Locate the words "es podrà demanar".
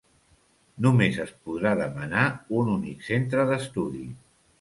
1.25-2.23